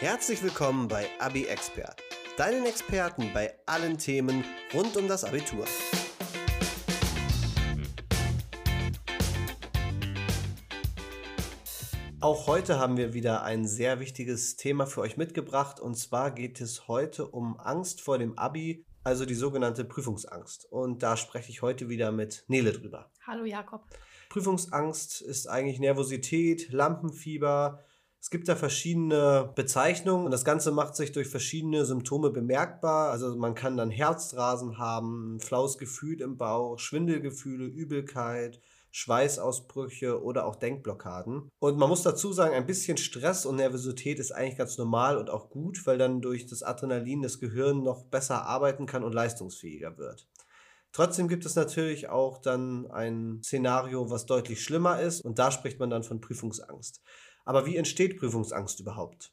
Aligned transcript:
Herzlich 0.00 0.40
willkommen 0.44 0.86
bei 0.86 1.08
Abi 1.18 1.46
Expert, 1.46 2.00
deinen 2.36 2.66
Experten 2.66 3.32
bei 3.34 3.52
allen 3.66 3.98
Themen 3.98 4.44
rund 4.72 4.96
um 4.96 5.08
das 5.08 5.24
Abitur. 5.24 5.64
Auch 12.20 12.46
heute 12.46 12.78
haben 12.78 12.96
wir 12.96 13.12
wieder 13.12 13.42
ein 13.42 13.66
sehr 13.66 13.98
wichtiges 13.98 14.54
Thema 14.54 14.86
für 14.86 15.00
euch 15.00 15.16
mitgebracht 15.16 15.80
und 15.80 15.96
zwar 15.96 16.30
geht 16.30 16.60
es 16.60 16.86
heute 16.86 17.26
um 17.26 17.58
Angst 17.58 18.00
vor 18.00 18.18
dem 18.18 18.38
Abi, 18.38 18.86
also 19.02 19.26
die 19.26 19.34
sogenannte 19.34 19.84
Prüfungsangst. 19.84 20.66
Und 20.70 21.02
da 21.02 21.16
spreche 21.16 21.50
ich 21.50 21.60
heute 21.60 21.88
wieder 21.88 22.12
mit 22.12 22.44
Nele 22.46 22.70
drüber. 22.70 23.10
Hallo 23.26 23.44
Jakob. 23.44 23.82
Prüfungsangst 24.28 25.22
ist 25.22 25.48
eigentlich 25.48 25.80
Nervosität, 25.80 26.70
Lampenfieber. 26.70 27.82
Es 28.20 28.30
gibt 28.30 28.48
da 28.48 28.56
verschiedene 28.56 29.52
Bezeichnungen 29.54 30.24
und 30.24 30.32
das 30.32 30.44
Ganze 30.44 30.72
macht 30.72 30.96
sich 30.96 31.12
durch 31.12 31.28
verschiedene 31.28 31.84
Symptome 31.84 32.30
bemerkbar. 32.30 33.10
Also 33.10 33.36
man 33.36 33.54
kann 33.54 33.76
dann 33.76 33.90
Herzrasen 33.90 34.78
haben, 34.78 35.38
flaues 35.40 35.78
Gefühl 35.78 36.20
im 36.20 36.36
Bauch, 36.36 36.78
Schwindelgefühle, 36.78 37.64
Übelkeit, 37.66 38.60
Schweißausbrüche 38.90 40.22
oder 40.22 40.46
auch 40.46 40.56
Denkblockaden. 40.56 41.50
Und 41.60 41.78
man 41.78 41.88
muss 41.88 42.02
dazu 42.02 42.32
sagen, 42.32 42.54
ein 42.54 42.66
bisschen 42.66 42.96
Stress 42.96 43.46
und 43.46 43.56
Nervosität 43.56 44.18
ist 44.18 44.32
eigentlich 44.32 44.58
ganz 44.58 44.78
normal 44.78 45.18
und 45.18 45.30
auch 45.30 45.50
gut, 45.50 45.86
weil 45.86 45.98
dann 45.98 46.20
durch 46.20 46.46
das 46.46 46.64
Adrenalin 46.64 47.22
das 47.22 47.38
Gehirn 47.38 47.82
noch 47.82 48.04
besser 48.04 48.46
arbeiten 48.46 48.86
kann 48.86 49.04
und 49.04 49.14
leistungsfähiger 49.14 49.96
wird. 49.98 50.26
Trotzdem 50.92 51.28
gibt 51.28 51.44
es 51.44 51.54
natürlich 51.54 52.08
auch 52.08 52.38
dann 52.38 52.90
ein 52.90 53.40
Szenario, 53.44 54.10
was 54.10 54.26
deutlich 54.26 54.64
schlimmer 54.64 55.00
ist 55.00 55.20
und 55.20 55.38
da 55.38 55.50
spricht 55.50 55.78
man 55.78 55.90
dann 55.90 56.02
von 56.02 56.20
Prüfungsangst. 56.20 57.02
Aber 57.48 57.64
wie 57.64 57.78
entsteht 57.78 58.18
Prüfungsangst 58.18 58.78
überhaupt? 58.78 59.32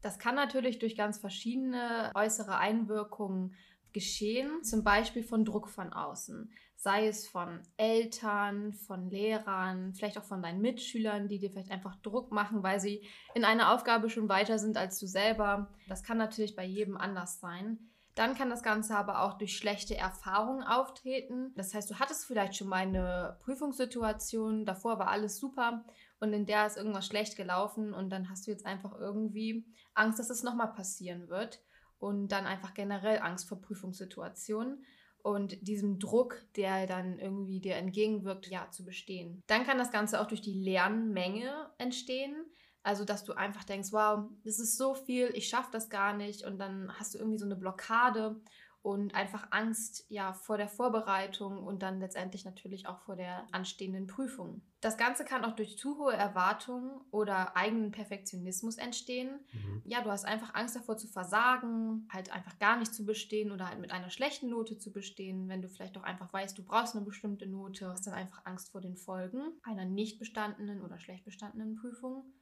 Das 0.00 0.20
kann 0.20 0.36
natürlich 0.36 0.78
durch 0.78 0.96
ganz 0.96 1.18
verschiedene 1.18 2.12
äußere 2.14 2.56
Einwirkungen 2.56 3.56
geschehen, 3.92 4.62
zum 4.62 4.84
Beispiel 4.84 5.24
von 5.24 5.44
Druck 5.44 5.68
von 5.68 5.92
außen, 5.92 6.52
sei 6.76 7.08
es 7.08 7.26
von 7.26 7.60
Eltern, 7.76 8.74
von 8.74 9.10
Lehrern, 9.10 9.92
vielleicht 9.92 10.18
auch 10.18 10.24
von 10.24 10.40
deinen 10.40 10.60
Mitschülern, 10.60 11.26
die 11.26 11.40
dir 11.40 11.50
vielleicht 11.50 11.72
einfach 11.72 11.96
Druck 11.96 12.30
machen, 12.30 12.62
weil 12.62 12.78
sie 12.78 13.04
in 13.34 13.44
einer 13.44 13.74
Aufgabe 13.74 14.08
schon 14.08 14.28
weiter 14.28 14.60
sind 14.60 14.76
als 14.76 15.00
du 15.00 15.08
selber. 15.08 15.74
Das 15.88 16.04
kann 16.04 16.16
natürlich 16.16 16.54
bei 16.54 16.64
jedem 16.64 16.96
anders 16.96 17.40
sein. 17.40 17.80
Dann 18.14 18.36
kann 18.36 18.50
das 18.50 18.62
Ganze 18.62 18.96
aber 18.96 19.22
auch 19.22 19.36
durch 19.36 19.56
schlechte 19.56 19.96
Erfahrungen 19.96 20.62
auftreten. 20.62 21.52
Das 21.56 21.74
heißt, 21.74 21.90
du 21.90 21.98
hattest 21.98 22.24
vielleicht 22.24 22.54
schon 22.54 22.68
mal 22.68 22.82
eine 22.82 23.36
Prüfungssituation, 23.40 24.64
davor 24.64 25.00
war 25.00 25.08
alles 25.08 25.38
super 25.38 25.84
und 26.20 26.32
in 26.32 26.46
der 26.46 26.66
ist 26.66 26.76
irgendwas 26.76 27.06
schlecht 27.06 27.36
gelaufen 27.36 27.94
und 27.94 28.10
dann 28.10 28.28
hast 28.28 28.46
du 28.46 28.50
jetzt 28.50 28.66
einfach 28.66 28.98
irgendwie 28.98 29.66
Angst, 29.94 30.18
dass 30.18 30.30
es 30.30 30.42
nochmal 30.42 30.72
passieren 30.72 31.28
wird 31.28 31.60
und 31.98 32.28
dann 32.28 32.46
einfach 32.46 32.74
generell 32.74 33.18
Angst 33.18 33.48
vor 33.48 33.60
Prüfungssituationen 33.60 34.84
und 35.22 35.66
diesem 35.66 35.98
Druck, 35.98 36.42
der 36.56 36.86
dann 36.86 37.18
irgendwie 37.18 37.60
dir 37.60 37.76
entgegenwirkt, 37.76 38.48
ja, 38.48 38.70
zu 38.70 38.84
bestehen. 38.84 39.42
Dann 39.46 39.64
kann 39.64 39.78
das 39.78 39.90
Ganze 39.90 40.20
auch 40.20 40.26
durch 40.26 40.40
die 40.40 40.62
Lernmenge 40.62 41.70
entstehen. 41.78 42.34
Also, 42.82 43.04
dass 43.04 43.24
du 43.24 43.34
einfach 43.34 43.64
denkst, 43.64 43.92
wow, 43.92 44.30
das 44.44 44.58
ist 44.58 44.78
so 44.78 44.94
viel, 44.94 45.30
ich 45.34 45.48
schaffe 45.48 45.70
das 45.72 45.90
gar 45.90 46.16
nicht. 46.16 46.44
Und 46.44 46.58
dann 46.58 46.90
hast 46.98 47.14
du 47.14 47.18
irgendwie 47.18 47.38
so 47.38 47.44
eine 47.44 47.56
Blockade 47.56 48.40
und 48.82 49.14
einfach 49.14 49.48
Angst 49.50 50.06
ja 50.08 50.32
vor 50.32 50.56
der 50.56 50.68
Vorbereitung 50.68 51.64
und 51.64 51.82
dann 51.82 52.00
letztendlich 52.00 52.44
natürlich 52.44 52.86
auch 52.86 53.00
vor 53.00 53.16
der 53.16 53.46
anstehenden 53.52 54.06
Prüfung. 54.06 54.62
Das 54.80 54.96
Ganze 54.96 55.24
kann 55.24 55.44
auch 55.44 55.56
durch 55.56 55.76
zu 55.76 55.98
hohe 55.98 56.12
Erwartungen 56.12 57.00
oder 57.10 57.56
eigenen 57.56 57.90
Perfektionismus 57.90 58.78
entstehen. 58.78 59.40
Mhm. 59.52 59.82
Ja, 59.84 60.02
du 60.02 60.10
hast 60.10 60.24
einfach 60.24 60.54
Angst 60.54 60.76
davor 60.76 60.96
zu 60.96 61.08
versagen, 61.08 62.08
halt 62.12 62.30
einfach 62.32 62.58
gar 62.60 62.78
nicht 62.78 62.94
zu 62.94 63.04
bestehen 63.04 63.50
oder 63.50 63.68
halt 63.68 63.80
mit 63.80 63.90
einer 63.90 64.10
schlechten 64.10 64.48
Note 64.48 64.78
zu 64.78 64.92
bestehen, 64.92 65.48
wenn 65.48 65.62
du 65.62 65.68
vielleicht 65.68 65.98
auch 65.98 66.04
einfach 66.04 66.32
weißt, 66.32 66.56
du 66.56 66.62
brauchst 66.62 66.94
eine 66.94 67.04
bestimmte 67.04 67.46
Note, 67.46 67.88
hast 67.88 68.06
dann 68.06 68.14
einfach 68.14 68.46
Angst 68.46 68.70
vor 68.70 68.80
den 68.80 68.96
Folgen 68.96 69.40
einer 69.64 69.84
nicht 69.84 70.18
bestandenen 70.20 70.82
oder 70.82 71.00
schlecht 71.00 71.24
bestandenen 71.24 71.74
Prüfung. 71.74 72.32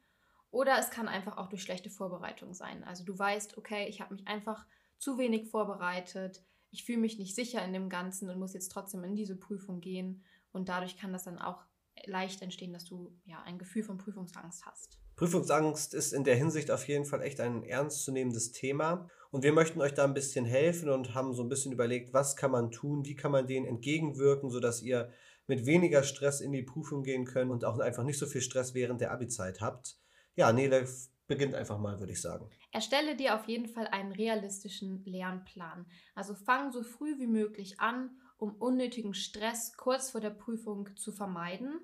Oder 0.50 0.78
es 0.78 0.90
kann 0.90 1.08
einfach 1.08 1.38
auch 1.38 1.48
durch 1.48 1.62
schlechte 1.62 1.90
Vorbereitung 1.90 2.54
sein. 2.54 2.84
Also 2.84 3.04
du 3.04 3.18
weißt, 3.18 3.58
okay, 3.58 3.86
ich 3.88 4.00
habe 4.00 4.14
mich 4.14 4.26
einfach 4.26 4.66
zu 4.98 5.18
wenig 5.18 5.50
vorbereitet, 5.50 6.42
ich 6.70 6.84
fühle 6.84 6.98
mich 6.98 7.18
nicht 7.18 7.34
sicher 7.34 7.64
in 7.64 7.72
dem 7.72 7.88
Ganzen 7.88 8.28
und 8.28 8.38
muss 8.38 8.52
jetzt 8.52 8.70
trotzdem 8.70 9.04
in 9.04 9.16
diese 9.16 9.36
Prüfung 9.36 9.80
gehen. 9.80 10.22
Und 10.52 10.68
dadurch 10.68 10.96
kann 10.96 11.12
das 11.12 11.24
dann 11.24 11.38
auch 11.38 11.64
leicht 12.04 12.42
entstehen, 12.42 12.72
dass 12.72 12.84
du 12.84 13.16
ja 13.24 13.42
ein 13.44 13.58
Gefühl 13.58 13.82
von 13.82 13.96
Prüfungsangst 13.96 14.66
hast. 14.66 14.98
Prüfungsangst 15.16 15.94
ist 15.94 16.12
in 16.12 16.24
der 16.24 16.36
Hinsicht 16.36 16.70
auf 16.70 16.86
jeden 16.86 17.06
Fall 17.06 17.22
echt 17.22 17.40
ein 17.40 17.62
ernstzunehmendes 17.62 18.52
Thema. 18.52 19.08
Und 19.30 19.42
wir 19.42 19.52
möchten 19.52 19.80
euch 19.80 19.94
da 19.94 20.04
ein 20.04 20.14
bisschen 20.14 20.44
helfen 20.44 20.90
und 20.90 21.14
haben 21.14 21.32
so 21.32 21.42
ein 21.42 21.48
bisschen 21.48 21.72
überlegt, 21.72 22.12
was 22.12 22.36
kann 22.36 22.50
man 22.50 22.70
tun, 22.70 23.06
wie 23.06 23.16
kann 23.16 23.32
man 23.32 23.46
denen 23.46 23.66
entgegenwirken, 23.66 24.50
sodass 24.50 24.82
ihr 24.82 25.10
mit 25.46 25.64
weniger 25.64 26.02
Stress 26.02 26.40
in 26.40 26.52
die 26.52 26.62
Prüfung 26.62 27.02
gehen 27.02 27.24
könnt 27.24 27.50
und 27.50 27.64
auch 27.64 27.78
einfach 27.78 28.04
nicht 28.04 28.18
so 28.18 28.26
viel 28.26 28.40
Stress 28.40 28.74
während 28.74 29.00
der 29.00 29.12
Abi-Zeit 29.12 29.60
habt. 29.60 29.98
Ja, 30.34 30.52
Nele, 30.52 30.86
beginnt 31.26 31.54
einfach 31.54 31.78
mal, 31.78 31.98
würde 31.98 32.12
ich 32.12 32.20
sagen. 32.20 32.50
Erstelle 32.76 33.16
dir 33.16 33.34
auf 33.34 33.48
jeden 33.48 33.68
Fall 33.68 33.86
einen 33.86 34.12
realistischen 34.12 35.02
Lernplan. 35.06 35.86
Also 36.14 36.34
fang 36.34 36.72
so 36.72 36.82
früh 36.82 37.18
wie 37.18 37.26
möglich 37.26 37.80
an, 37.80 38.10
um 38.36 38.54
unnötigen 38.54 39.14
Stress 39.14 39.78
kurz 39.78 40.10
vor 40.10 40.20
der 40.20 40.28
Prüfung 40.28 40.94
zu 40.94 41.10
vermeiden. 41.10 41.80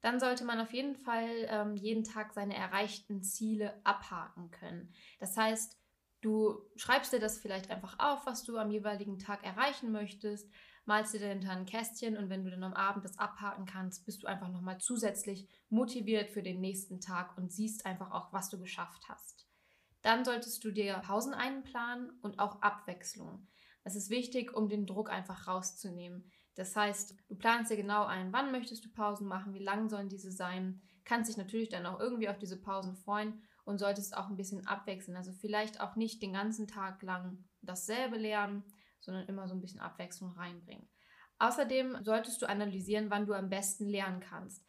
Dann 0.00 0.20
sollte 0.20 0.46
man 0.46 0.58
auf 0.58 0.72
jeden 0.72 0.96
Fall 0.96 1.28
ähm, 1.48 1.76
jeden 1.76 2.02
Tag 2.02 2.32
seine 2.32 2.56
erreichten 2.56 3.22
Ziele 3.22 3.78
abhaken 3.84 4.50
können. 4.50 4.94
Das 5.20 5.36
heißt, 5.36 5.76
du 6.22 6.62
schreibst 6.76 7.12
dir 7.12 7.20
das 7.20 7.38
vielleicht 7.38 7.70
einfach 7.70 7.98
auf, 7.98 8.24
was 8.24 8.42
du 8.42 8.56
am 8.56 8.70
jeweiligen 8.70 9.18
Tag 9.18 9.44
erreichen 9.44 9.92
möchtest 9.92 10.48
malst 10.84 11.14
dir 11.14 11.20
dahinter 11.20 11.50
ein 11.50 11.66
Kästchen 11.66 12.16
und 12.16 12.28
wenn 12.28 12.44
du 12.44 12.50
dann 12.50 12.64
am 12.64 12.74
Abend 12.74 13.04
das 13.04 13.18
abhaken 13.18 13.66
kannst, 13.66 14.04
bist 14.04 14.22
du 14.22 14.26
einfach 14.26 14.48
nochmal 14.48 14.78
zusätzlich 14.78 15.48
motiviert 15.68 16.30
für 16.30 16.42
den 16.42 16.60
nächsten 16.60 17.00
Tag 17.00 17.36
und 17.36 17.52
siehst 17.52 17.86
einfach 17.86 18.10
auch, 18.10 18.32
was 18.32 18.50
du 18.50 18.58
geschafft 18.58 19.08
hast. 19.08 19.41
Dann 20.02 20.24
solltest 20.24 20.62
du 20.64 20.70
dir 20.70 20.94
Pausen 21.04 21.34
einplanen 21.34 22.10
und 22.22 22.38
auch 22.38 22.60
Abwechslung. 22.62 23.46
Das 23.84 23.96
ist 23.96 24.10
wichtig, 24.10 24.54
um 24.54 24.68
den 24.68 24.86
Druck 24.86 25.10
einfach 25.10 25.48
rauszunehmen. 25.48 26.30
Das 26.54 26.76
heißt, 26.76 27.14
du 27.28 27.36
planst 27.36 27.70
dir 27.70 27.76
genau 27.76 28.04
ein, 28.04 28.32
wann 28.32 28.52
möchtest 28.52 28.84
du 28.84 28.90
Pausen 28.90 29.26
machen, 29.26 29.54
wie 29.54 29.62
lang 29.62 29.88
sollen 29.88 30.08
diese 30.08 30.30
sein, 30.30 30.82
kannst 31.04 31.30
dich 31.30 31.36
natürlich 31.36 31.68
dann 31.68 31.86
auch 31.86 31.98
irgendwie 31.98 32.28
auf 32.28 32.38
diese 32.38 32.60
Pausen 32.60 32.96
freuen 32.96 33.42
und 33.64 33.78
solltest 33.78 34.16
auch 34.16 34.28
ein 34.28 34.36
bisschen 34.36 34.66
abwechseln. 34.66 35.16
Also 35.16 35.32
vielleicht 35.32 35.80
auch 35.80 35.96
nicht 35.96 36.22
den 36.22 36.34
ganzen 36.34 36.66
Tag 36.66 37.02
lang 37.02 37.44
dasselbe 37.62 38.16
lernen, 38.16 38.64
sondern 39.00 39.26
immer 39.26 39.48
so 39.48 39.54
ein 39.54 39.60
bisschen 39.60 39.80
Abwechslung 39.80 40.32
reinbringen. 40.32 40.88
Außerdem 41.38 42.04
solltest 42.04 42.40
du 42.42 42.48
analysieren, 42.48 43.10
wann 43.10 43.26
du 43.26 43.34
am 43.34 43.48
besten 43.48 43.88
lernen 43.88 44.20
kannst. 44.20 44.64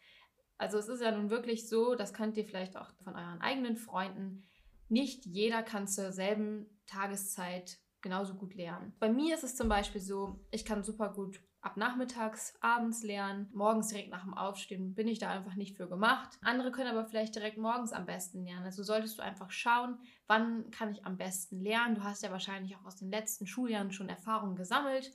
Also 0.58 0.78
es 0.78 0.88
ist 0.88 1.02
ja 1.02 1.10
nun 1.12 1.30
wirklich 1.30 1.68
so, 1.68 1.94
das 1.94 2.12
könnt 2.12 2.36
ihr 2.36 2.44
vielleicht 2.44 2.76
auch 2.76 2.90
von 3.02 3.14
euren 3.14 3.40
eigenen 3.40 3.76
Freunden, 3.76 4.44
nicht 4.88 5.26
jeder 5.26 5.62
kann 5.62 5.86
zur 5.86 6.12
selben 6.12 6.66
Tageszeit 6.86 7.78
genauso 8.00 8.34
gut 8.34 8.54
lernen. 8.54 8.94
Bei 9.00 9.10
mir 9.10 9.34
ist 9.34 9.44
es 9.44 9.56
zum 9.56 9.68
Beispiel 9.68 10.00
so, 10.00 10.44
ich 10.50 10.64
kann 10.64 10.84
super 10.84 11.12
gut 11.12 11.40
ab 11.62 11.78
nachmittags, 11.78 12.54
abends 12.60 13.02
lernen. 13.02 13.48
Morgens 13.54 13.88
direkt 13.88 14.10
nach 14.10 14.24
dem 14.24 14.34
Aufstehen 14.34 14.94
bin 14.94 15.08
ich 15.08 15.18
da 15.18 15.30
einfach 15.30 15.54
nicht 15.54 15.76
für 15.76 15.88
gemacht. 15.88 16.38
Andere 16.42 16.70
können 16.70 16.90
aber 16.90 17.06
vielleicht 17.06 17.34
direkt 17.34 17.56
morgens 17.56 17.92
am 17.92 18.04
besten 18.04 18.44
lernen. 18.44 18.66
Also 18.66 18.82
solltest 18.82 19.18
du 19.18 19.22
einfach 19.22 19.50
schauen, 19.50 19.98
wann 20.26 20.70
kann 20.70 20.92
ich 20.92 21.06
am 21.06 21.16
besten 21.16 21.60
lernen. 21.60 21.94
Du 21.94 22.04
hast 22.04 22.22
ja 22.22 22.30
wahrscheinlich 22.30 22.76
auch 22.76 22.84
aus 22.84 22.96
den 22.96 23.10
letzten 23.10 23.46
Schuljahren 23.46 23.92
schon 23.92 24.10
Erfahrungen 24.10 24.56
gesammelt 24.56 25.10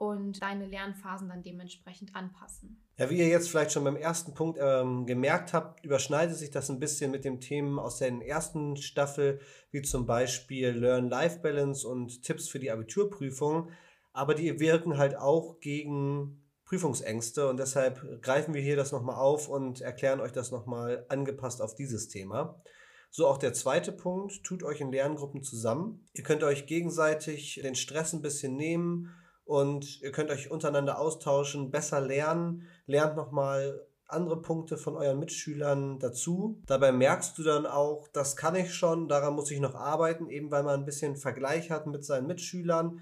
und 0.00 0.42
deine 0.42 0.66
Lernphasen 0.66 1.28
dann 1.28 1.42
dementsprechend 1.42 2.16
anpassen. 2.16 2.82
Ja, 2.96 3.10
wie 3.10 3.18
ihr 3.18 3.28
jetzt 3.28 3.50
vielleicht 3.50 3.72
schon 3.72 3.84
beim 3.84 3.96
ersten 3.96 4.34
Punkt 4.34 4.58
ähm, 4.60 5.06
gemerkt 5.06 5.52
habt, 5.52 5.84
überschneidet 5.84 6.36
sich 6.36 6.50
das 6.50 6.70
ein 6.70 6.80
bisschen 6.80 7.10
mit 7.10 7.24
den 7.24 7.40
Themen 7.40 7.78
aus 7.78 7.98
der 7.98 8.10
ersten 8.26 8.76
Staffel, 8.76 9.40
wie 9.70 9.82
zum 9.82 10.06
Beispiel 10.06 10.70
Learn-Life-Balance 10.70 11.86
und 11.86 12.22
Tipps 12.22 12.48
für 12.48 12.58
die 12.58 12.70
Abiturprüfung 12.70 13.70
aber 14.12 14.34
die 14.34 14.58
wirken 14.60 14.98
halt 14.98 15.16
auch 15.16 15.60
gegen 15.60 16.42
Prüfungsängste 16.64 17.48
und 17.48 17.58
deshalb 17.58 18.22
greifen 18.22 18.54
wir 18.54 18.62
hier 18.62 18.76
das 18.76 18.92
nochmal 18.92 19.16
auf 19.16 19.48
und 19.48 19.80
erklären 19.80 20.20
euch 20.20 20.32
das 20.32 20.50
nochmal 20.50 21.04
angepasst 21.08 21.60
auf 21.62 21.74
dieses 21.74 22.08
Thema. 22.08 22.62
So 23.10 23.26
auch 23.26 23.38
der 23.38 23.52
zweite 23.52 23.90
Punkt, 23.90 24.44
tut 24.44 24.62
euch 24.62 24.80
in 24.80 24.92
Lerngruppen 24.92 25.42
zusammen. 25.42 26.06
Ihr 26.12 26.22
könnt 26.22 26.44
euch 26.44 26.66
gegenseitig 26.66 27.60
den 27.62 27.74
Stress 27.74 28.12
ein 28.12 28.22
bisschen 28.22 28.56
nehmen 28.56 29.12
und 29.50 30.00
ihr 30.00 30.12
könnt 30.12 30.30
euch 30.30 30.48
untereinander 30.48 31.00
austauschen, 31.00 31.72
besser 31.72 32.00
lernen, 32.00 32.68
lernt 32.86 33.16
nochmal 33.16 33.84
andere 34.06 34.40
Punkte 34.40 34.76
von 34.76 34.94
euren 34.94 35.18
Mitschülern 35.18 35.98
dazu. 35.98 36.62
Dabei 36.66 36.92
merkst 36.92 37.36
du 37.36 37.42
dann 37.42 37.66
auch, 37.66 38.06
das 38.12 38.36
kann 38.36 38.54
ich 38.54 38.72
schon, 38.72 39.08
daran 39.08 39.34
muss 39.34 39.50
ich 39.50 39.58
noch 39.58 39.74
arbeiten, 39.74 40.28
eben 40.28 40.52
weil 40.52 40.62
man 40.62 40.78
ein 40.78 40.86
bisschen 40.86 41.16
Vergleich 41.16 41.72
hat 41.72 41.88
mit 41.88 42.04
seinen 42.04 42.28
Mitschülern 42.28 43.00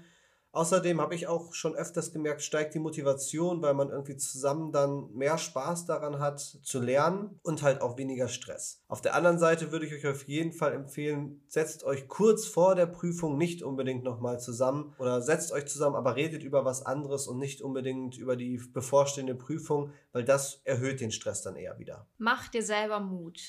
Außerdem 0.59 0.99
habe 0.99 1.15
ich 1.15 1.25
auch 1.25 1.53
schon 1.53 1.73
öfters 1.73 2.11
gemerkt, 2.11 2.41
steigt 2.41 2.73
die 2.73 2.79
Motivation, 2.79 3.61
weil 3.61 3.73
man 3.73 3.91
irgendwie 3.91 4.17
zusammen 4.17 4.73
dann 4.73 5.09
mehr 5.13 5.37
Spaß 5.37 5.85
daran 5.85 6.19
hat 6.19 6.41
zu 6.41 6.81
lernen 6.81 7.39
und 7.43 7.61
halt 7.61 7.79
auch 7.79 7.97
weniger 7.97 8.27
Stress. 8.27 8.83
Auf 8.89 8.99
der 8.99 9.15
anderen 9.15 9.39
Seite 9.39 9.71
würde 9.71 9.85
ich 9.85 9.93
euch 9.93 10.05
auf 10.05 10.27
jeden 10.27 10.51
Fall 10.51 10.73
empfehlen, 10.73 11.41
setzt 11.47 11.85
euch 11.85 12.09
kurz 12.09 12.45
vor 12.45 12.75
der 12.75 12.87
Prüfung 12.87 13.37
nicht 13.37 13.63
unbedingt 13.63 14.03
nochmal 14.03 14.41
zusammen 14.41 14.93
oder 14.99 15.21
setzt 15.21 15.53
euch 15.53 15.65
zusammen, 15.65 15.95
aber 15.95 16.17
redet 16.17 16.43
über 16.43 16.65
was 16.65 16.85
anderes 16.85 17.27
und 17.27 17.37
nicht 17.37 17.61
unbedingt 17.61 18.17
über 18.17 18.35
die 18.35 18.61
bevorstehende 18.73 19.35
Prüfung, 19.35 19.93
weil 20.11 20.25
das 20.25 20.59
erhöht 20.65 20.99
den 20.99 21.13
Stress 21.13 21.41
dann 21.41 21.55
eher 21.55 21.79
wieder. 21.79 22.05
Mach 22.17 22.49
dir 22.49 22.63
selber 22.63 22.99
Mut. 22.99 23.39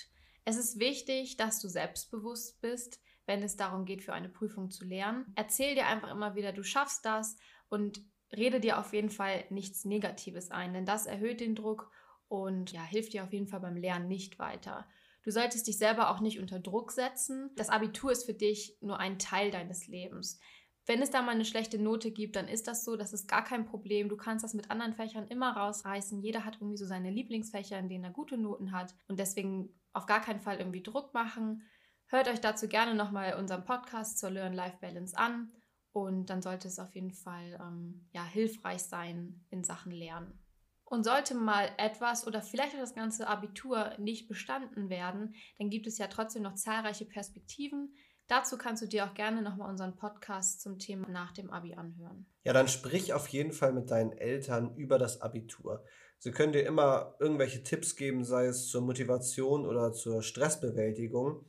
Es 0.44 0.56
ist 0.56 0.78
wichtig, 0.78 1.36
dass 1.36 1.60
du 1.60 1.66
selbstbewusst 1.66 2.60
bist, 2.60 3.00
wenn 3.30 3.44
es 3.44 3.54
darum 3.54 3.84
geht, 3.84 4.02
für 4.02 4.12
eine 4.12 4.28
Prüfung 4.28 4.72
zu 4.72 4.84
lernen. 4.84 5.24
Erzähl 5.36 5.76
dir 5.76 5.86
einfach 5.86 6.10
immer 6.10 6.34
wieder, 6.34 6.52
du 6.52 6.64
schaffst 6.64 7.04
das 7.04 7.36
und 7.68 8.00
rede 8.36 8.58
dir 8.58 8.76
auf 8.80 8.92
jeden 8.92 9.08
Fall 9.08 9.44
nichts 9.50 9.84
Negatives 9.84 10.50
ein, 10.50 10.74
denn 10.74 10.84
das 10.84 11.06
erhöht 11.06 11.38
den 11.38 11.54
Druck 11.54 11.92
und 12.26 12.72
ja, 12.72 12.82
hilft 12.82 13.12
dir 13.12 13.22
auf 13.22 13.32
jeden 13.32 13.46
Fall 13.46 13.60
beim 13.60 13.76
Lernen 13.76 14.08
nicht 14.08 14.40
weiter. 14.40 14.88
Du 15.22 15.30
solltest 15.30 15.68
dich 15.68 15.78
selber 15.78 16.10
auch 16.10 16.18
nicht 16.18 16.40
unter 16.40 16.58
Druck 16.58 16.90
setzen. 16.90 17.50
Das 17.54 17.68
Abitur 17.68 18.10
ist 18.10 18.24
für 18.24 18.34
dich 18.34 18.76
nur 18.80 18.98
ein 18.98 19.20
Teil 19.20 19.52
deines 19.52 19.86
Lebens. 19.86 20.40
Wenn 20.86 21.00
es 21.00 21.10
da 21.10 21.22
mal 21.22 21.36
eine 21.36 21.44
schlechte 21.44 21.78
Note 21.78 22.10
gibt, 22.10 22.34
dann 22.34 22.48
ist 22.48 22.66
das 22.66 22.84
so, 22.84 22.96
das 22.96 23.12
ist 23.12 23.28
gar 23.28 23.44
kein 23.44 23.64
Problem. 23.64 24.08
Du 24.08 24.16
kannst 24.16 24.42
das 24.42 24.54
mit 24.54 24.72
anderen 24.72 24.94
Fächern 24.94 25.28
immer 25.28 25.56
rausreißen. 25.56 26.20
Jeder 26.20 26.44
hat 26.44 26.56
irgendwie 26.56 26.78
so 26.78 26.86
seine 26.86 27.12
Lieblingsfächer, 27.12 27.78
in 27.78 27.88
denen 27.88 28.02
er 28.02 28.10
gute 28.10 28.36
Noten 28.38 28.72
hat 28.72 28.96
und 29.06 29.20
deswegen 29.20 29.68
auf 29.92 30.06
gar 30.06 30.20
keinen 30.20 30.40
Fall 30.40 30.58
irgendwie 30.58 30.82
Druck 30.82 31.14
machen. 31.14 31.62
Hört 32.10 32.26
euch 32.26 32.40
dazu 32.40 32.66
gerne 32.66 32.96
nochmal 32.96 33.34
unseren 33.34 33.64
Podcast 33.64 34.18
zur 34.18 34.30
Learn-Life-Balance 34.30 35.16
an 35.16 35.52
und 35.92 36.28
dann 36.28 36.42
sollte 36.42 36.66
es 36.66 36.80
auf 36.80 36.92
jeden 36.96 37.12
Fall 37.12 37.56
ähm, 37.60 38.08
ja, 38.12 38.24
hilfreich 38.24 38.82
sein 38.82 39.44
in 39.50 39.62
Sachen 39.62 39.92
Lernen. 39.92 40.36
Und 40.84 41.04
sollte 41.04 41.36
mal 41.36 41.70
etwas 41.78 42.26
oder 42.26 42.42
vielleicht 42.42 42.74
auch 42.74 42.80
das 42.80 42.96
ganze 42.96 43.28
Abitur 43.28 43.92
nicht 43.98 44.26
bestanden 44.26 44.90
werden, 44.90 45.36
dann 45.58 45.70
gibt 45.70 45.86
es 45.86 45.98
ja 45.98 46.08
trotzdem 46.08 46.42
noch 46.42 46.56
zahlreiche 46.56 47.04
Perspektiven. 47.04 47.94
Dazu 48.26 48.58
kannst 48.58 48.82
du 48.82 48.88
dir 48.88 49.04
auch 49.04 49.14
gerne 49.14 49.40
nochmal 49.40 49.70
unseren 49.70 49.94
Podcast 49.94 50.62
zum 50.62 50.80
Thema 50.80 51.08
nach 51.08 51.30
dem 51.30 51.52
Abi 51.52 51.74
anhören. 51.74 52.26
Ja, 52.42 52.52
dann 52.52 52.66
sprich 52.66 53.12
auf 53.12 53.28
jeden 53.28 53.52
Fall 53.52 53.72
mit 53.72 53.88
deinen 53.92 54.10
Eltern 54.10 54.74
über 54.74 54.98
das 54.98 55.20
Abitur. 55.20 55.84
Sie 56.18 56.32
können 56.32 56.52
dir 56.52 56.66
immer 56.66 57.14
irgendwelche 57.20 57.62
Tipps 57.62 57.94
geben, 57.94 58.24
sei 58.24 58.46
es 58.46 58.66
zur 58.66 58.82
Motivation 58.82 59.64
oder 59.64 59.92
zur 59.92 60.24
Stressbewältigung. 60.24 61.46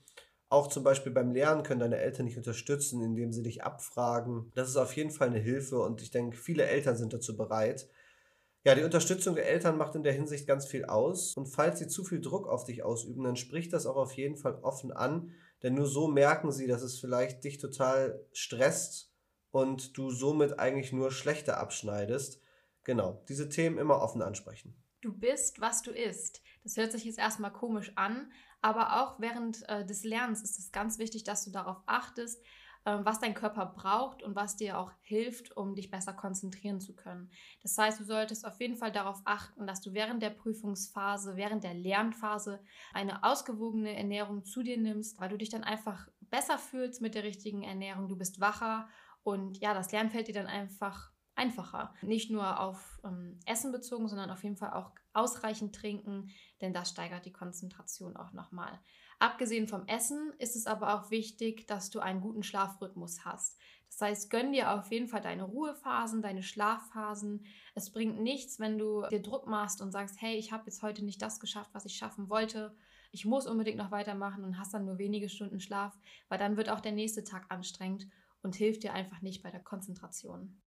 Auch 0.52 0.68
zum 0.68 0.84
Beispiel 0.84 1.14
beim 1.14 1.32
Lernen 1.32 1.64
können 1.64 1.80
deine 1.80 2.00
Eltern 2.00 2.26
dich 2.26 2.36
unterstützen, 2.36 3.02
indem 3.02 3.32
sie 3.32 3.42
dich 3.42 3.64
abfragen. 3.64 4.52
Das 4.54 4.68
ist 4.68 4.76
auf 4.76 4.94
jeden 4.98 5.10
Fall 5.10 5.30
eine 5.30 5.40
Hilfe 5.40 5.80
und 5.80 6.02
ich 6.02 6.12
denke, 6.12 6.36
viele 6.36 6.66
Eltern 6.66 6.98
sind 6.98 7.14
dazu 7.14 7.38
bereit. 7.38 7.88
Ja, 8.66 8.76
die 8.76 8.84
Unterstützung 8.84 9.36
der 9.36 9.48
Eltern 9.48 9.78
macht 9.78 9.96
in 9.96 10.04
der 10.04 10.12
Hinsicht 10.12 10.46
ganz 10.46 10.66
viel 10.66 10.84
aus. 10.84 11.38
Und 11.38 11.46
falls 11.46 11.80
sie 11.80 11.88
zu 11.88 12.04
viel 12.04 12.20
Druck 12.20 12.50
auf 12.50 12.66
dich 12.66 12.84
ausüben, 12.84 13.24
dann 13.24 13.38
sprich 13.38 13.70
das 13.70 13.86
auch 13.86 13.96
auf 13.96 14.12
jeden 14.12 14.36
Fall 14.36 14.56
offen 14.56 14.92
an. 14.92 15.32
Denn 15.64 15.74
nur 15.74 15.88
so 15.88 16.10
merken 16.10 16.52
sie, 16.52 16.68
dass 16.68 16.82
es 16.82 17.00
vielleicht 17.00 17.46
dich 17.46 17.58
total 17.58 18.22
stresst 18.34 19.10
und 19.52 19.98
du 19.98 20.12
somit 20.12 20.60
eigentlich 20.60 20.92
nur 20.92 21.12
schlechter 21.12 21.60
abschneidest. 21.60 22.42
Genau, 22.84 23.24
diese 23.30 23.48
Themen 23.48 23.78
immer 23.78 24.02
offen 24.02 24.22
ansprechen. 24.22 24.76
Du 25.00 25.14
bist, 25.14 25.62
was 25.62 25.82
du 25.82 25.92
isst. 25.92 26.42
Das 26.64 26.76
hört 26.76 26.92
sich 26.92 27.06
jetzt 27.06 27.18
erstmal 27.18 27.54
komisch 27.54 27.94
an, 27.96 28.32
aber 28.62 29.02
auch 29.02 29.20
während 29.20 29.68
äh, 29.70 29.86
des 29.86 30.04
Lernens 30.04 30.42
ist 30.42 30.60
es 30.60 30.72
ganz 30.72 31.00
wichtig, 31.00 31.24
dass 31.24 31.44
du 31.44 31.52
darauf 31.52 31.82
achtest, 31.86 32.44
äh, 32.86 32.98
was 33.04 33.20
dein 33.20 33.34
Körper 33.34 33.66
braucht 33.66 34.24
und 34.24 34.36
was 34.36 34.56
dir 34.56 34.80
auch 34.80 34.92
hilft, 35.02 35.56
um 35.56 35.76
dich 35.76 35.92
besser 35.92 36.14
konzentrieren 36.14 36.80
zu 36.80 36.96
können. 36.96 37.30
Das 37.62 37.78
heißt, 37.78 38.00
du 38.00 38.04
solltest 38.04 38.46
auf 38.46 38.60
jeden 38.60 38.76
Fall 38.76 38.92
darauf 38.92 39.22
achten, 39.26 39.68
dass 39.68 39.82
du 39.82 39.94
während 39.94 40.24
der 40.24 40.32
Prüfungsphase, 40.32 41.36
während 41.36 41.64
der 41.64 41.76
Lernphase 41.76 42.60
eine 42.94 43.24
ausgewogene 43.24 43.96
Ernährung 43.96 44.44
zu 44.46 44.64
dir 44.64 44.78
nimmst, 44.78 45.20
weil 45.20 45.30
du 45.30 45.38
dich 45.38 45.50
dann 45.50 45.64
einfach 45.64 46.08
besser 46.22 46.58
fühlst 46.58 47.02
mit 47.02 47.14
der 47.14 47.24
richtigen 47.24 47.62
Ernährung. 47.62 48.08
Du 48.08 48.16
bist 48.16 48.40
wacher 48.40 48.90
und 49.22 49.60
ja, 49.60 49.74
das 49.74 49.92
Lernen 49.92 50.10
fällt 50.10 50.28
dir 50.28 50.34
dann 50.34 50.48
einfach 50.48 51.12
einfacher. 51.36 51.94
Nicht 52.02 52.32
nur 52.32 52.60
auf 52.60 53.00
ähm, 53.04 53.40
Essen 53.46 53.72
bezogen, 53.72 54.08
sondern 54.08 54.32
auf 54.32 54.44
jeden 54.44 54.58
Fall 54.58 54.74
auch 54.74 54.92
ausreichend 55.14 55.76
trinken, 55.76 56.30
denn 56.62 56.74
das 56.74 56.90
steigert 56.90 57.26
die 57.26 57.34
Konzentration 57.34 58.16
auch 58.16 58.34
nochmal. 58.34 58.80
Abgesehen 59.20 59.68
vom 59.68 59.86
Essen 59.88 60.34
ist 60.40 60.56
es 60.56 60.66
aber 60.66 60.96
auch 60.96 61.12
wichtig, 61.12 61.68
dass 61.68 61.92
du 61.92 62.00
einen 62.00 62.22
guten 62.22 62.42
Schlafrhythmus 62.42 63.24
hast. 63.24 63.60
Das 63.88 64.02
heißt, 64.02 64.30
gönn 64.30 64.52
dir 64.52 64.72
auf 64.72 64.90
jeden 64.92 65.08
Fall 65.08 65.22
deine 65.22 65.44
Ruhephasen, 65.44 66.22
deine 66.22 66.42
Schlafphasen. 66.42 67.46
Es 67.76 67.92
bringt 67.92 68.20
nichts, 68.20 68.60
wenn 68.60 68.80
du 68.80 69.06
dir 69.12 69.22
Druck 69.22 69.48
machst 69.48 69.82
und 69.82 69.92
sagst, 69.92 70.22
hey, 70.22 70.38
ich 70.38 70.52
habe 70.52 70.64
jetzt 70.66 70.82
heute 70.82 71.06
nicht 71.06 71.22
das 71.22 71.40
geschafft, 71.40 71.70
was 71.74 71.86
ich 71.86 71.98
schaffen 71.98 72.30
wollte. 72.30 72.76
Ich 73.12 73.26
muss 73.26 73.46
unbedingt 73.46 73.78
noch 73.78 73.92
weitermachen 73.92 74.44
und 74.44 74.58
hast 74.58 74.74
dann 74.74 74.86
nur 74.86 74.98
wenige 74.98 75.30
Stunden 75.30 75.60
Schlaf, 75.60 75.96
weil 76.30 76.40
dann 76.40 76.58
wird 76.58 76.70
auch 76.70 76.80
der 76.80 76.94
nächste 76.94 77.24
Tag 77.24 77.46
anstrengend 77.50 78.08
und 78.42 78.56
hilft 78.56 78.84
dir 78.84 78.94
einfach 78.94 79.22
nicht 79.22 79.44
bei 79.44 79.52
der 79.52 79.60
Konzentration. 79.60 80.62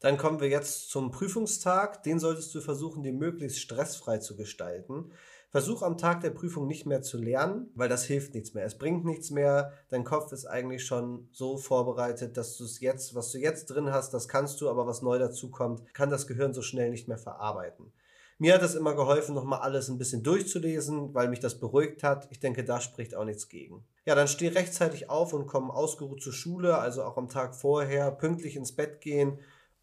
Dann 0.00 0.16
kommen 0.16 0.40
wir 0.40 0.48
jetzt 0.48 0.88
zum 0.88 1.10
Prüfungstag. 1.10 2.02
Den 2.02 2.18
solltest 2.18 2.54
du 2.54 2.60
versuchen, 2.60 3.02
dir 3.02 3.12
möglichst 3.12 3.60
stressfrei 3.60 4.18
zu 4.18 4.34
gestalten. 4.34 5.12
Versuch 5.50 5.82
am 5.82 5.98
Tag 5.98 6.20
der 6.20 6.30
Prüfung 6.30 6.66
nicht 6.66 6.86
mehr 6.86 7.02
zu 7.02 7.18
lernen, 7.18 7.70
weil 7.74 7.88
das 7.88 8.04
hilft 8.04 8.34
nichts 8.34 8.54
mehr. 8.54 8.64
Es 8.64 8.78
bringt 8.78 9.04
nichts 9.04 9.30
mehr. 9.30 9.72
Dein 9.88 10.04
Kopf 10.04 10.32
ist 10.32 10.46
eigentlich 10.46 10.86
schon 10.86 11.28
so 11.32 11.58
vorbereitet, 11.58 12.36
dass 12.36 12.56
du 12.56 12.64
es 12.64 12.80
jetzt, 12.80 13.14
was 13.14 13.32
du 13.32 13.38
jetzt 13.38 13.66
drin 13.66 13.92
hast, 13.92 14.14
das 14.14 14.28
kannst 14.28 14.60
du, 14.60 14.70
aber 14.70 14.86
was 14.86 15.02
neu 15.02 15.18
dazu 15.18 15.50
kommt, 15.50 15.92
kann 15.92 16.08
das 16.08 16.28
Gehirn 16.28 16.54
so 16.54 16.62
schnell 16.62 16.90
nicht 16.90 17.08
mehr 17.08 17.18
verarbeiten. 17.18 17.92
Mir 18.38 18.54
hat 18.54 18.62
es 18.62 18.76
immer 18.76 18.94
geholfen, 18.94 19.34
nochmal 19.34 19.60
alles 19.60 19.90
ein 19.90 19.98
bisschen 19.98 20.22
durchzulesen, 20.22 21.12
weil 21.14 21.28
mich 21.28 21.40
das 21.40 21.58
beruhigt 21.58 22.04
hat. 22.04 22.28
Ich 22.30 22.38
denke, 22.38 22.64
da 22.64 22.80
spricht 22.80 23.14
auch 23.14 23.24
nichts 23.24 23.48
gegen. 23.48 23.84
Ja, 24.06 24.14
dann 24.14 24.28
steh 24.28 24.48
rechtzeitig 24.48 25.10
auf 25.10 25.34
und 25.34 25.46
komm 25.46 25.70
ausgeruht 25.70 26.22
zur 26.22 26.32
Schule, 26.32 26.78
also 26.78 27.02
auch 27.02 27.18
am 27.18 27.28
Tag 27.28 27.54
vorher, 27.54 28.12
pünktlich 28.12 28.56
ins 28.56 28.74
Bett 28.74 29.00
gehen 29.00 29.40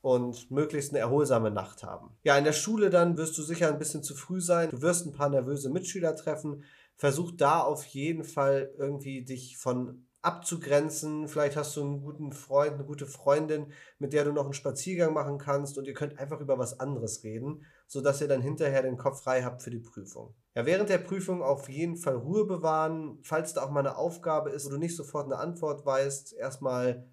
und 0.07 0.50
möglichst 0.50 0.92
eine 0.92 1.00
erholsame 1.00 1.51
Nacht 1.51 1.83
haben. 1.83 2.15
Ja, 2.24 2.38
in 2.38 2.45
der 2.45 2.54
Schule 2.54 2.89
dann 2.89 3.18
wirst 3.18 3.38
du 3.38 3.42
sicher 3.42 3.68
ein 3.68 3.77
bisschen 3.77 4.04
zu 4.04 4.15
früh 4.15 4.39
sein. 4.39 4.69
Du 4.69 4.81
wirst 4.81 5.06
ein 5.06 5.12
paar 5.12 5.27
nervöse 5.27 5.69
Mitschüler 5.69 6.15
treffen. 6.15 6.63
Versuch 6.95 7.33
da 7.36 7.59
auf 7.59 7.83
jeden 7.88 8.24
Fall 8.24 8.74
irgendwie 8.77 9.25
dich 9.25 9.57
von 9.57 10.07
abzugrenzen. 10.21 11.27
Vielleicht 11.27 11.57
hast 11.57 11.75
du 11.75 11.81
einen 11.81 12.01
guten 12.01 12.31
Freund, 12.31 12.75
eine 12.75 12.86
gute 12.86 13.06
Freundin, 13.06 13.74
mit 14.00 14.13
der 14.13 14.24
du 14.24 14.31
noch 14.31 14.45
einen 14.45 14.54
Spaziergang 14.54 15.13
machen 15.13 15.39
kannst 15.39 15.77
und 15.77 15.86
ihr 15.88 15.94
könnt 15.94 16.18
einfach 16.18 16.39
über 16.39 16.57
was 16.57 16.80
anderes 16.80 17.25
reden, 17.25 17.65
sodass 17.86 18.21
ihr 18.21 18.30
dann 18.30 18.42
hinterher 18.42 18.83
den 18.83 18.98
Kopf 18.98 19.24
frei 19.24 19.44
habt 19.44 19.62
für 19.62 19.71
die 19.71 19.81
Prüfung. 19.81 20.33
Ja, 20.56 20.66
während 20.66 20.87
der 20.87 20.99
Prüfung 20.99 21.44
auf 21.44 21.68
jeden 21.68 21.97
Fall 21.97 22.16
Ruhe 22.16 22.45
bewahren. 22.45 23.19
Falls 23.23 23.54
da 23.54 23.64
auch 23.64 23.71
mal 23.71 23.81
eine 23.81 23.97
Aufgabe 23.97 24.52
ist, 24.52 24.66
wo 24.68 24.69
du 24.69 24.78
nicht 24.78 24.95
sofort 24.95 25.26
eine 25.26 25.37
Antwort 25.37 25.85
weißt, 25.85 26.31
erstmal 26.31 27.09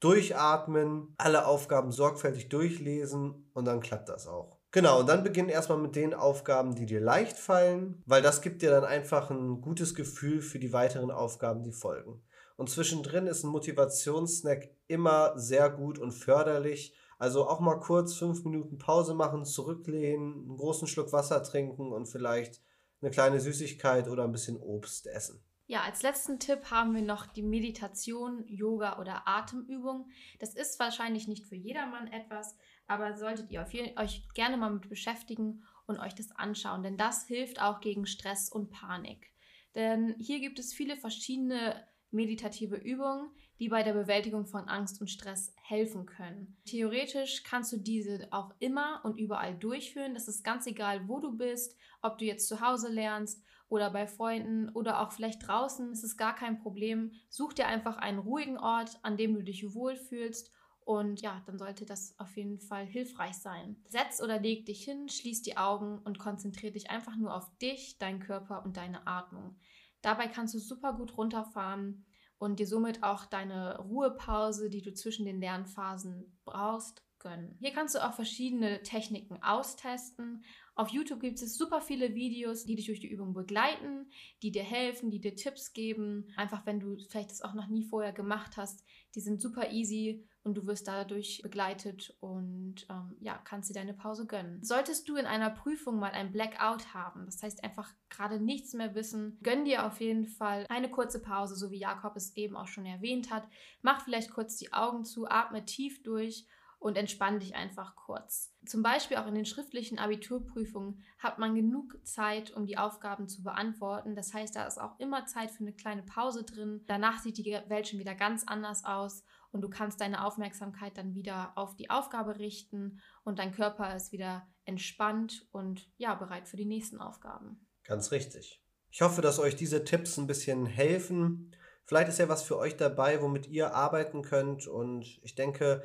durchatmen, 0.00 1.14
alle 1.18 1.46
Aufgaben 1.46 1.92
sorgfältig 1.92 2.48
durchlesen 2.48 3.50
und 3.52 3.64
dann 3.64 3.80
klappt 3.80 4.08
das 4.08 4.26
auch. 4.26 4.58
Genau, 4.70 5.00
und 5.00 5.08
dann 5.08 5.24
beginnen 5.24 5.48
erstmal 5.48 5.78
mit 5.78 5.96
den 5.96 6.12
Aufgaben, 6.12 6.74
die 6.74 6.84
dir 6.84 7.00
leicht 7.00 7.38
fallen, 7.38 8.02
weil 8.04 8.20
das 8.20 8.42
gibt 8.42 8.60
dir 8.60 8.70
dann 8.70 8.84
einfach 8.84 9.30
ein 9.30 9.62
gutes 9.62 9.94
Gefühl 9.94 10.42
für 10.42 10.58
die 10.58 10.74
weiteren 10.74 11.10
Aufgaben, 11.10 11.62
die 11.62 11.72
folgen. 11.72 12.22
Und 12.56 12.68
zwischendrin 12.68 13.26
ist 13.26 13.44
ein 13.44 13.50
Motivationssnack 13.50 14.68
immer 14.86 15.38
sehr 15.38 15.70
gut 15.70 15.98
und 15.98 16.12
förderlich. 16.12 16.94
Also 17.18 17.48
auch 17.48 17.60
mal 17.60 17.80
kurz 17.80 18.14
fünf 18.14 18.44
Minuten 18.44 18.78
Pause 18.78 19.14
machen, 19.14 19.44
zurücklehnen, 19.44 20.34
einen 20.34 20.56
großen 20.56 20.86
Schluck 20.86 21.12
Wasser 21.12 21.42
trinken 21.42 21.92
und 21.92 22.06
vielleicht 22.06 22.60
eine 23.00 23.10
kleine 23.10 23.40
Süßigkeit 23.40 24.08
oder 24.08 24.24
ein 24.24 24.32
bisschen 24.32 24.56
Obst 24.56 25.06
essen. 25.06 25.42
Ja, 25.70 25.82
als 25.82 26.02
letzten 26.02 26.40
Tipp 26.40 26.70
haben 26.70 26.94
wir 26.94 27.02
noch 27.02 27.26
die 27.26 27.42
Meditation, 27.42 28.42
Yoga 28.48 28.98
oder 28.98 29.28
Atemübung. 29.28 30.10
Das 30.38 30.54
ist 30.54 30.80
wahrscheinlich 30.80 31.28
nicht 31.28 31.46
für 31.46 31.56
jedermann 31.56 32.06
etwas, 32.06 32.56
aber 32.86 33.18
solltet 33.18 33.50
ihr 33.50 33.66
euch 33.96 34.26
gerne 34.32 34.56
mal 34.56 34.70
mit 34.70 34.88
beschäftigen 34.88 35.62
und 35.86 35.98
euch 35.98 36.14
das 36.14 36.32
anschauen, 36.32 36.82
denn 36.82 36.96
das 36.96 37.26
hilft 37.26 37.60
auch 37.60 37.80
gegen 37.80 38.06
Stress 38.06 38.50
und 38.50 38.70
Panik. 38.70 39.30
Denn 39.74 40.16
hier 40.18 40.40
gibt 40.40 40.58
es 40.58 40.72
viele 40.72 40.96
verschiedene 40.96 41.86
meditative 42.10 42.76
Übungen, 42.76 43.30
die 43.58 43.68
bei 43.68 43.82
der 43.82 43.92
Bewältigung 43.92 44.46
von 44.46 44.68
Angst 44.68 45.00
und 45.00 45.08
Stress 45.08 45.54
helfen 45.62 46.06
können. 46.06 46.56
Theoretisch 46.64 47.42
kannst 47.42 47.72
du 47.72 47.78
diese 47.78 48.28
auch 48.30 48.54
immer 48.60 49.00
und 49.04 49.18
überall 49.18 49.56
durchführen. 49.56 50.14
Das 50.14 50.28
ist 50.28 50.44
ganz 50.44 50.66
egal, 50.66 51.08
wo 51.08 51.20
du 51.20 51.36
bist, 51.36 51.76
ob 52.02 52.18
du 52.18 52.24
jetzt 52.24 52.46
zu 52.48 52.60
Hause 52.60 52.88
lernst 52.88 53.42
oder 53.68 53.90
bei 53.90 54.06
Freunden 54.06 54.68
oder 54.70 55.00
auch 55.00 55.12
vielleicht 55.12 55.46
draußen, 55.46 55.92
ist 55.92 56.04
es 56.04 56.16
gar 56.16 56.34
kein 56.34 56.58
Problem. 56.60 57.12
Such 57.28 57.52
dir 57.52 57.66
einfach 57.66 57.96
einen 57.96 58.18
ruhigen 58.18 58.58
Ort, 58.58 58.98
an 59.02 59.16
dem 59.16 59.34
du 59.34 59.42
dich 59.42 59.74
wohlfühlst 59.74 60.52
und 60.88 61.20
ja, 61.20 61.42
dann 61.44 61.58
sollte 61.58 61.84
das 61.84 62.18
auf 62.18 62.34
jeden 62.34 62.60
Fall 62.60 62.86
hilfreich 62.86 63.34
sein. 63.34 63.76
Setz 63.88 64.22
oder 64.22 64.40
leg 64.40 64.64
dich 64.64 64.84
hin, 64.84 65.10
schließ 65.10 65.42
die 65.42 65.58
Augen 65.58 65.98
und 65.98 66.18
konzentriere 66.18 66.72
dich 66.72 66.88
einfach 66.88 67.14
nur 67.14 67.34
auf 67.34 67.50
dich, 67.58 67.98
deinen 67.98 68.20
Körper 68.20 68.64
und 68.64 68.78
deine 68.78 69.06
Atmung. 69.06 69.58
Dabei 70.00 70.28
kannst 70.28 70.54
du 70.54 70.58
super 70.58 70.94
gut 70.94 71.18
runterfahren 71.18 72.06
und 72.38 72.60
dir 72.60 72.66
somit 72.66 73.02
auch 73.02 73.26
deine 73.26 73.78
Ruhepause, 73.78 74.70
die 74.70 74.82
du 74.82 74.92
zwischen 74.94 75.26
den 75.26 75.40
Lernphasen 75.40 76.38
brauchst, 76.44 77.02
gönnen. 77.18 77.56
Hier 77.60 77.72
kannst 77.72 77.94
du 77.94 78.04
auch 78.04 78.14
verschiedene 78.14 78.82
Techniken 78.82 79.42
austesten. 79.42 80.44
Auf 80.74 80.90
YouTube 80.90 81.20
gibt 81.20 81.42
es 81.42 81.56
super 81.56 81.80
viele 81.80 82.14
Videos, 82.14 82.64
die 82.64 82.76
dich 82.76 82.86
durch 82.86 83.00
die 83.00 83.10
Übung 83.10 83.34
begleiten, 83.34 84.10
die 84.42 84.52
dir 84.52 84.62
helfen, 84.62 85.10
die 85.10 85.20
dir 85.20 85.34
Tipps 85.34 85.72
geben. 85.72 86.32
Einfach 86.36 86.66
wenn 86.66 86.78
du 86.78 86.96
vielleicht 87.10 87.32
das 87.32 87.42
auch 87.42 87.54
noch 87.54 87.66
nie 87.66 87.84
vorher 87.84 88.12
gemacht 88.12 88.56
hast, 88.56 88.84
die 89.14 89.20
sind 89.20 89.40
super 89.40 89.72
easy 89.72 90.24
und 90.44 90.54
du 90.54 90.66
wirst 90.66 90.86
dadurch 90.86 91.40
begleitet 91.42 92.16
und 92.20 92.86
ähm, 92.88 93.16
ja, 93.20 93.38
kannst 93.44 93.70
dir 93.70 93.74
deine 93.74 93.92
Pause 93.92 94.26
gönnen. 94.26 94.62
Solltest 94.62 95.08
du 95.08 95.16
in 95.16 95.26
einer 95.26 95.50
Prüfung 95.50 95.98
mal 95.98 96.12
ein 96.12 96.30
Blackout 96.30 96.94
haben, 96.94 97.26
das 97.26 97.42
heißt 97.42 97.64
einfach 97.64 97.92
gerade 98.08 98.40
nichts 98.40 98.72
mehr 98.72 98.94
wissen, 98.94 99.38
gönn 99.42 99.64
dir 99.64 99.84
auf 99.84 100.00
jeden 100.00 100.26
Fall 100.26 100.64
eine 100.68 100.90
kurze 100.90 101.20
Pause, 101.20 101.56
so 101.56 101.70
wie 101.70 101.78
Jakob 101.78 102.16
es 102.16 102.36
eben 102.36 102.56
auch 102.56 102.68
schon 102.68 102.86
erwähnt 102.86 103.30
hat. 103.30 103.48
Mach 103.82 104.04
vielleicht 104.04 104.30
kurz 104.30 104.56
die 104.56 104.72
Augen 104.72 105.04
zu, 105.04 105.28
atme 105.28 105.64
tief 105.64 106.02
durch 106.02 106.46
und 106.78 106.96
entspann 106.96 107.40
dich 107.40 107.54
einfach 107.54 107.96
kurz. 107.96 108.54
Zum 108.64 108.82
Beispiel 108.82 109.16
auch 109.16 109.26
in 109.26 109.34
den 109.34 109.44
schriftlichen 109.44 109.98
Abiturprüfungen 109.98 111.02
hat 111.18 111.38
man 111.38 111.54
genug 111.54 111.98
Zeit, 112.06 112.52
um 112.52 112.66
die 112.66 112.78
Aufgaben 112.78 113.28
zu 113.28 113.42
beantworten. 113.42 114.14
Das 114.14 114.32
heißt, 114.32 114.54
da 114.54 114.66
ist 114.66 114.80
auch 114.80 114.98
immer 115.00 115.26
Zeit 115.26 115.50
für 115.50 115.60
eine 115.60 115.72
kleine 115.72 116.02
Pause 116.02 116.44
drin. 116.44 116.84
Danach 116.86 117.18
sieht 117.18 117.38
die 117.38 117.58
Welt 117.66 117.88
schon 117.88 117.98
wieder 117.98 118.14
ganz 118.14 118.44
anders 118.46 118.84
aus 118.84 119.24
und 119.50 119.62
du 119.62 119.68
kannst 119.68 120.00
deine 120.00 120.24
Aufmerksamkeit 120.24 120.96
dann 120.96 121.14
wieder 121.14 121.52
auf 121.56 121.74
die 121.74 121.90
Aufgabe 121.90 122.38
richten 122.38 123.00
und 123.24 123.38
dein 123.38 123.52
Körper 123.52 123.94
ist 123.96 124.12
wieder 124.12 124.46
entspannt 124.64 125.48
und 125.50 125.90
ja, 125.96 126.14
bereit 126.14 126.48
für 126.48 126.56
die 126.56 126.66
nächsten 126.66 127.00
Aufgaben. 127.00 127.66
Ganz 127.84 128.12
richtig. 128.12 128.62
Ich 128.90 129.02
hoffe, 129.02 129.20
dass 129.20 129.38
euch 129.38 129.56
diese 129.56 129.84
Tipps 129.84 130.16
ein 130.16 130.26
bisschen 130.26 130.66
helfen. 130.66 131.54
Vielleicht 131.84 132.08
ist 132.08 132.18
ja 132.18 132.28
was 132.28 132.42
für 132.42 132.58
euch 132.58 132.76
dabei, 132.76 133.22
womit 133.22 133.46
ihr 133.46 133.74
arbeiten 133.74 134.22
könnt 134.22 134.66
und 134.66 135.18
ich 135.22 135.34
denke, 135.34 135.82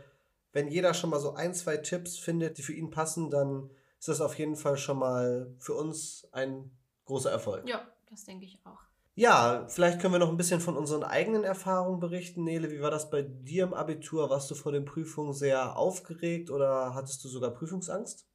wenn 0.53 0.67
jeder 0.69 0.93
schon 0.93 1.09
mal 1.09 1.19
so 1.19 1.33
ein, 1.33 1.53
zwei 1.53 1.77
Tipps 1.77 2.17
findet, 2.17 2.57
die 2.57 2.63
für 2.63 2.73
ihn 2.73 2.89
passen, 2.89 3.29
dann 3.29 3.69
ist 3.99 4.07
das 4.07 4.21
auf 4.21 4.37
jeden 4.37 4.55
Fall 4.55 4.77
schon 4.77 4.99
mal 4.99 5.53
für 5.59 5.73
uns 5.73 6.27
ein 6.31 6.71
großer 7.05 7.31
Erfolg. 7.31 7.67
Ja, 7.67 7.87
das 8.09 8.23
denke 8.23 8.45
ich 8.45 8.59
auch. 8.65 8.79
Ja, 9.15 9.67
vielleicht 9.67 9.99
können 9.99 10.13
wir 10.13 10.19
noch 10.19 10.29
ein 10.29 10.37
bisschen 10.37 10.59
von 10.59 10.75
unseren 10.75 11.03
eigenen 11.03 11.43
Erfahrungen 11.43 11.99
berichten. 11.99 12.43
Nele, 12.43 12.71
wie 12.71 12.81
war 12.81 12.89
das 12.89 13.11
bei 13.11 13.21
dir 13.21 13.65
im 13.65 13.73
Abitur? 13.73 14.29
Warst 14.29 14.49
du 14.49 14.55
vor 14.55 14.71
den 14.71 14.85
Prüfungen 14.85 15.33
sehr 15.33 15.77
aufgeregt 15.77 16.49
oder 16.49 16.95
hattest 16.95 17.23
du 17.23 17.27
sogar 17.29 17.51
Prüfungsangst? 17.51 18.27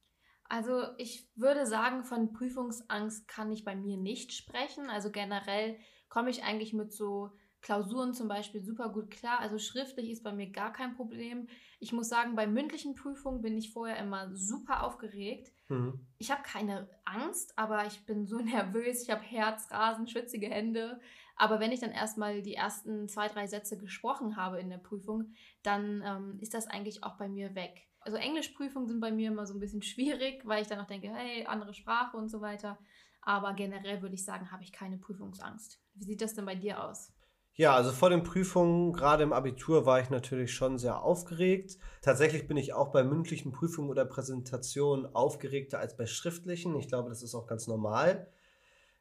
Also 0.45 0.83
ich 0.97 1.29
würde 1.35 1.67
sagen, 1.67 2.05
von 2.05 2.31
Prüfungsangst 2.31 3.27
kann 3.27 3.51
ich 3.51 3.65
bei 3.65 3.75
mir 3.75 3.97
nicht 3.97 4.33
sprechen. 4.33 4.89
Also 4.89 5.11
generell 5.11 5.77
komme 6.07 6.29
ich 6.29 6.43
eigentlich 6.43 6.73
mit 6.73 6.93
so 6.93 7.29
Klausuren 7.61 8.13
zum 8.13 8.27
Beispiel 8.27 8.63
super 8.63 8.89
gut 8.89 9.11
klar. 9.11 9.39
Also 9.39 9.57
schriftlich 9.57 10.09
ist 10.09 10.23
bei 10.23 10.31
mir 10.31 10.49
gar 10.49 10.71
kein 10.71 10.95
Problem. 10.95 11.47
Ich 11.79 11.91
muss 11.91 12.07
sagen, 12.07 12.35
bei 12.35 12.47
mündlichen 12.47 12.95
Prüfungen 12.95 13.41
bin 13.41 13.57
ich 13.57 13.73
vorher 13.73 13.97
immer 13.97 14.33
super 14.35 14.83
aufgeregt. 14.83 15.51
Mhm. 15.67 16.07
Ich 16.17 16.31
habe 16.31 16.41
keine 16.43 16.89
Angst, 17.05 17.57
aber 17.57 17.85
ich 17.85 18.05
bin 18.05 18.25
so 18.27 18.37
nervös. 18.39 19.03
Ich 19.03 19.09
habe 19.09 19.21
Herzrasen, 19.21 20.07
schwitzige 20.07 20.47
Hände. 20.47 20.99
Aber 21.35 21.59
wenn 21.59 21.71
ich 21.71 21.79
dann 21.79 21.91
erstmal 21.91 22.41
die 22.41 22.55
ersten 22.55 23.07
zwei, 23.07 23.27
drei 23.27 23.47
Sätze 23.47 23.77
gesprochen 23.77 24.35
habe 24.35 24.59
in 24.59 24.69
der 24.69 24.77
Prüfung, 24.77 25.33
dann 25.63 26.03
ähm, 26.05 26.37
ist 26.39 26.53
das 26.53 26.67
eigentlich 26.67 27.03
auch 27.03 27.17
bei 27.17 27.29
mir 27.29 27.55
weg. 27.55 27.87
Also 28.01 28.17
Englischprüfungen 28.17 28.87
sind 28.87 28.99
bei 29.01 29.11
mir 29.11 29.29
immer 29.29 29.45
so 29.45 29.53
ein 29.53 29.59
bisschen 29.59 29.81
schwierig, 29.81 30.45
weil 30.45 30.61
ich 30.61 30.67
dann 30.67 30.79
auch 30.79 30.87
denke, 30.87 31.13
hey, 31.13 31.45
andere 31.45 31.73
Sprache 31.73 32.15
und 32.15 32.29
so 32.29 32.41
weiter. 32.41 32.77
Aber 33.21 33.53
generell 33.53 34.01
würde 34.01 34.15
ich 34.15 34.23
sagen, 34.23 34.51
habe 34.51 34.63
ich 34.63 34.71
keine 34.71 34.97
Prüfungsangst. 34.97 35.81
Wie 35.93 36.05
sieht 36.05 36.21
das 36.21 36.33
denn 36.33 36.45
bei 36.45 36.55
dir 36.55 36.83
aus? 36.83 37.13
Ja, 37.59 37.75
also 37.75 37.91
vor 37.91 38.09
den 38.09 38.23
Prüfungen, 38.23 38.93
gerade 38.93 39.21
im 39.21 39.33
Abitur, 39.33 39.85
war 39.85 39.99
ich 39.99 40.09
natürlich 40.09 40.53
schon 40.53 40.77
sehr 40.77 41.03
aufgeregt. 41.03 41.77
Tatsächlich 42.01 42.47
bin 42.47 42.55
ich 42.55 42.71
auch 42.71 42.93
bei 42.93 43.03
mündlichen 43.03 43.51
Prüfungen 43.51 43.89
oder 43.89 44.05
Präsentationen 44.05 45.13
aufgeregter 45.13 45.77
als 45.77 45.97
bei 45.97 46.05
schriftlichen. 46.05 46.73
Ich 46.77 46.87
glaube, 46.87 47.09
das 47.09 47.21
ist 47.21 47.35
auch 47.35 47.47
ganz 47.47 47.67
normal. 47.67 48.29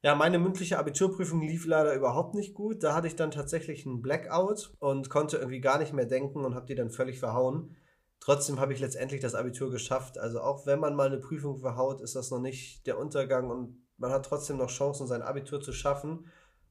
Ja, 0.02 0.16
meine 0.16 0.40
mündliche 0.40 0.76
Abiturprüfung 0.76 1.40
lief 1.40 1.66
leider 1.66 1.94
überhaupt 1.94 2.34
nicht 2.34 2.52
gut. 2.52 2.82
Da 2.82 2.96
hatte 2.96 3.06
ich 3.06 3.14
dann 3.14 3.30
tatsächlich 3.30 3.86
einen 3.86 4.02
Blackout 4.02 4.74
und 4.80 5.08
konnte 5.08 5.36
irgendwie 5.36 5.60
gar 5.60 5.78
nicht 5.78 5.92
mehr 5.92 6.06
denken 6.06 6.44
und 6.44 6.56
habe 6.56 6.66
die 6.66 6.74
dann 6.74 6.90
völlig 6.90 7.20
verhauen. 7.20 7.76
Trotzdem 8.18 8.58
habe 8.58 8.72
ich 8.72 8.80
letztendlich 8.80 9.20
das 9.20 9.36
Abitur 9.36 9.70
geschafft. 9.70 10.18
Also 10.18 10.40
auch 10.40 10.66
wenn 10.66 10.80
man 10.80 10.96
mal 10.96 11.06
eine 11.06 11.18
Prüfung 11.18 11.60
verhaut, 11.60 12.00
ist 12.00 12.16
das 12.16 12.32
noch 12.32 12.40
nicht 12.40 12.88
der 12.88 12.98
Untergang 12.98 13.50
und 13.50 13.86
man 13.98 14.10
hat 14.10 14.26
trotzdem 14.26 14.56
noch 14.56 14.68
Chancen, 14.70 15.06
sein 15.06 15.22
Abitur 15.22 15.60
zu 15.60 15.72
schaffen. 15.72 16.26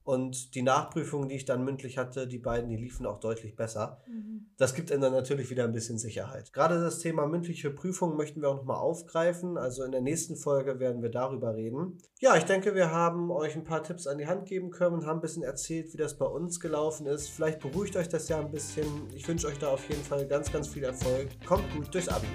Und 0.08 0.54
die 0.54 0.62
Nachprüfungen, 0.62 1.28
die 1.28 1.34
ich 1.34 1.44
dann 1.44 1.66
mündlich 1.66 1.98
hatte, 1.98 2.26
die 2.26 2.38
beiden, 2.38 2.70
die 2.70 2.78
liefen 2.78 3.04
auch 3.04 3.20
deutlich 3.20 3.56
besser. 3.56 4.00
Mhm. 4.06 4.46
Das 4.56 4.72
gibt 4.72 4.90
ihnen 4.90 5.02
dann 5.02 5.12
natürlich 5.12 5.50
wieder 5.50 5.64
ein 5.64 5.72
bisschen 5.72 5.98
Sicherheit. 5.98 6.50
Gerade 6.54 6.80
das 6.80 7.00
Thema 7.00 7.26
mündliche 7.26 7.70
Prüfung 7.70 8.16
möchten 8.16 8.40
wir 8.40 8.48
auch 8.48 8.56
nochmal 8.56 8.78
aufgreifen. 8.78 9.58
Also 9.58 9.84
in 9.84 9.92
der 9.92 10.00
nächsten 10.00 10.36
Folge 10.36 10.80
werden 10.80 11.02
wir 11.02 11.10
darüber 11.10 11.54
reden. 11.54 11.98
Ja, 12.20 12.38
ich 12.38 12.44
denke, 12.44 12.74
wir 12.74 12.90
haben 12.90 13.30
euch 13.30 13.54
ein 13.54 13.64
paar 13.64 13.82
Tipps 13.82 14.06
an 14.06 14.16
die 14.16 14.26
Hand 14.26 14.46
geben 14.46 14.70
können 14.70 14.94
und 14.94 15.04
haben 15.04 15.18
ein 15.18 15.20
bisschen 15.20 15.42
erzählt, 15.42 15.92
wie 15.92 15.98
das 15.98 16.16
bei 16.16 16.24
uns 16.24 16.58
gelaufen 16.58 17.06
ist. 17.06 17.28
Vielleicht 17.28 17.60
beruhigt 17.60 17.94
euch 17.94 18.08
das 18.08 18.30
ja 18.30 18.40
ein 18.40 18.50
bisschen. 18.50 18.86
Ich 19.14 19.28
wünsche 19.28 19.46
euch 19.46 19.58
da 19.58 19.68
auf 19.68 19.86
jeden 19.90 20.04
Fall 20.04 20.26
ganz, 20.26 20.50
ganz 20.50 20.68
viel 20.68 20.84
Erfolg. 20.84 21.28
Kommt 21.44 21.70
gut 21.74 21.92
durchs 21.92 22.08
Abi. 22.08 22.28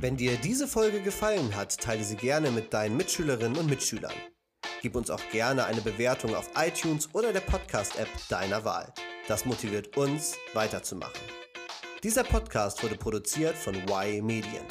Wenn 0.00 0.16
dir 0.16 0.36
diese 0.42 0.66
Folge 0.66 1.00
gefallen 1.02 1.54
hat, 1.54 1.78
teile 1.78 2.02
sie 2.02 2.16
gerne 2.16 2.50
mit 2.50 2.74
deinen 2.74 2.96
Mitschülerinnen 2.96 3.58
und 3.58 3.70
Mitschülern. 3.70 4.12
Gib 4.80 4.94
uns 4.94 5.10
auch 5.10 5.20
gerne 5.32 5.64
eine 5.64 5.80
Bewertung 5.80 6.34
auf 6.34 6.50
iTunes 6.56 7.08
oder 7.12 7.32
der 7.32 7.40
Podcast-App 7.40 8.08
deiner 8.28 8.64
Wahl. 8.64 8.92
Das 9.26 9.44
motiviert 9.44 9.96
uns, 9.96 10.36
weiterzumachen. 10.54 11.20
Dieser 12.02 12.22
Podcast 12.22 12.82
wurde 12.84 12.94
produziert 12.94 13.56
von 13.56 13.74
Y 13.74 14.22
Medien. 14.22 14.64